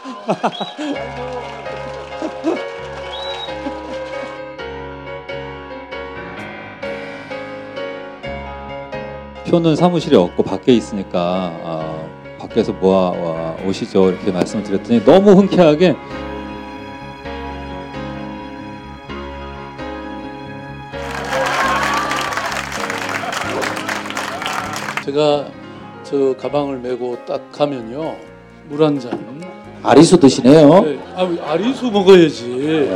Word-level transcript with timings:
표는 9.46 9.76
사무실에 9.76 10.16
없고 10.16 10.42
밖에 10.42 10.72
있으니까 10.72 11.52
아, 11.64 12.08
밖에서 12.38 12.72
모아 12.72 13.10
와, 13.10 13.56
오시죠 13.66 14.10
이렇게 14.10 14.32
말씀을 14.32 14.64
드렸더니 14.64 15.04
너무 15.04 15.32
흔쾌하게 15.32 15.96
제가 25.04 25.50
저 26.04 26.36
가방을 26.36 26.78
메고 26.78 27.16
딱 27.26 27.50
가면요 27.52 28.16
물 28.68 28.82
한 28.82 28.98
잔. 29.00 29.10
아리수 29.82 30.18
드시네요. 30.18 30.80
네, 30.84 30.98
아, 31.14 31.28
아리수 31.52 31.90
먹어야지. 31.90 32.90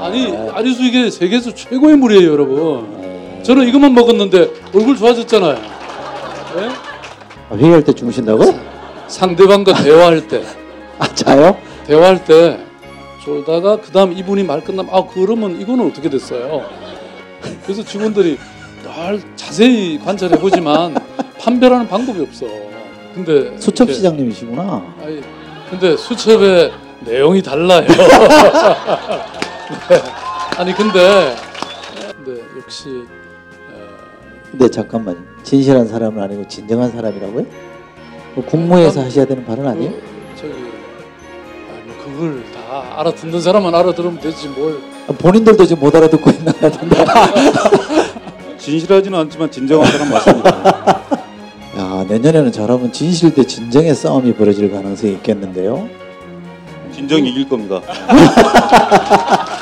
아니 0.00 0.34
아리수 0.52 0.82
이게 0.84 1.10
세계에서 1.10 1.52
최고의 1.54 1.96
물이에요, 1.96 2.32
여러분. 2.32 3.42
저는 3.42 3.68
이것만 3.68 3.94
먹었는데 3.94 4.50
얼굴 4.74 4.96
좋아졌잖아요. 4.96 5.54
네? 5.54 6.68
아, 7.50 7.54
회의할 7.56 7.84
때 7.84 7.92
주무신다고? 7.92 8.42
상대방과 9.08 9.74
대화할 9.82 10.28
때, 10.28 10.42
아 10.98 11.06
자요? 11.14 11.56
대화할 11.86 12.24
때 12.24 12.58
졸다가 13.24 13.78
그 13.80 13.90
다음 13.90 14.12
이분이 14.12 14.42
말 14.44 14.62
끝나면 14.62 14.92
아 14.94 15.02
그러면 15.12 15.60
이거는 15.60 15.86
어떻게 15.86 16.08
됐어요? 16.10 16.62
그래서 17.64 17.82
직원들이 17.82 18.38
날 18.84 19.20
자세히 19.36 19.98
관찰해 19.98 20.38
보지만 20.38 20.94
판별하는 21.38 21.88
방법이 21.88 22.20
없어. 22.22 22.46
근데 23.14 23.56
수첩 23.58 23.88
이렇게- 23.88 23.94
시장님이시구나. 23.94 24.94
아니, 25.02 25.20
근데 25.70 25.96
수첩의 25.96 26.72
내용이 27.00 27.42
달라요. 27.42 27.86
네. 29.88 30.02
아니 30.56 30.72
근데 30.74 31.34
근데 32.16 32.42
역시 32.58 33.04
어, 33.70 33.86
근데 34.50 34.68
잠깐만요. 34.68 35.18
진실한 35.42 35.86
사람은 35.86 36.22
아니고 36.22 36.48
진정한 36.48 36.90
사람이라고요? 36.90 37.46
뭐 38.34 38.44
국무회에서 38.44 39.02
하셔야 39.02 39.24
되는 39.26 39.44
발언 39.44 39.66
아니에요? 39.66 39.90
그, 39.92 40.02
저기 40.36 40.52
아니, 40.52 41.82
뭐 41.86 41.96
그걸 42.04 42.42
다 42.52 43.00
알아듣는 43.00 43.40
사람은 43.40 43.74
알아들으면 43.74 44.20
되지 44.20 44.48
뭘. 44.48 44.78
아, 45.08 45.12
본인들도 45.12 45.64
지금 45.66 45.82
못 45.82 45.94
알아듣고 45.94 46.30
있는 46.30 46.46
것 46.52 46.60
같은데. 46.60 47.04
진실하지는 48.58 49.18
않지만 49.20 49.50
진정한 49.50 49.90
사람 49.90 50.10
맞습니다. 50.10 51.02
야 52.08 52.12
내년에는 52.14 52.52
저러면 52.52 52.92
진실 52.92 53.34
대 53.34 53.44
진정의 53.44 53.94
싸움이 53.94 54.34
벌어질 54.34 54.70
가능성이 54.70 55.12
있겠는데요. 55.14 55.88
진정이 56.92 57.28
이길 57.30 57.48
겁니다. 57.48 57.80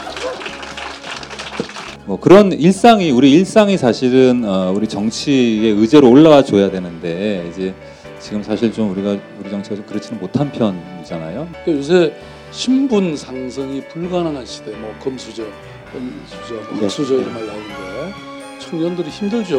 뭐 2.07 2.21
그런 2.21 2.53
일상이 2.53 3.11
우리 3.11 3.33
일상이 3.33 3.77
사실은 3.77 4.45
어, 4.45 4.73
우리 4.75 4.87
정치의 4.87 5.73
의제로 5.73 6.09
올라와 6.09 6.43
줘야 6.45 6.71
되는데 6.71 7.45
이제 7.51 7.75
지금 8.21 8.45
사실 8.45 8.73
좀 8.73 8.93
우리가 8.93 9.17
우리 9.41 9.51
정치가 9.51 9.75
좀 9.75 9.85
그렇지는 9.85 10.21
못한 10.21 10.53
편이잖아요. 10.53 11.49
그 11.65 11.73
요새 11.73 12.15
신분 12.53 13.17
상승이 13.17 13.89
불가능한 13.89 14.47
시대, 14.47 14.71
뭐 14.77 14.95
검수저, 15.03 15.43
검수저, 15.93 16.55
네. 16.75 16.81
목수저 16.81 17.15
이런 17.15 17.35
말 17.35 17.45
나오는데 17.47 18.15
청년들이 18.61 19.11
힘들죠. 19.11 19.59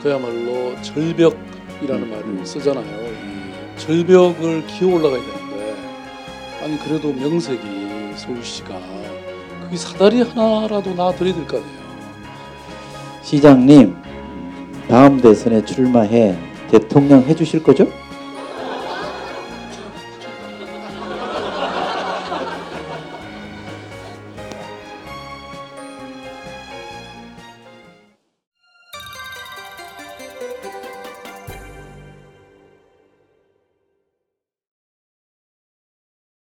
그야말로 0.00 0.80
절벽 0.82 1.36
이라는 1.82 2.04
음. 2.04 2.10
말을 2.10 2.46
쓰잖아요. 2.46 2.84
이 2.84 3.78
절벽을 3.78 4.66
기어 4.66 4.88
올라가야 4.88 5.20
되는데 5.20 5.74
아니 6.62 6.78
그래도 6.80 7.12
명색이 7.12 8.16
서울시가 8.16 8.78
그게 9.64 9.76
사다리 9.76 10.22
하나라도 10.22 10.92
놔드려야 10.94 11.34
될 11.34 11.46
거 11.46 11.56
아니에요. 11.58 11.80
시장님 13.22 13.96
다음 14.88 15.20
대선에 15.20 15.64
출마해 15.64 16.36
대통령 16.70 17.22
해주실 17.22 17.62
거죠? 17.62 17.86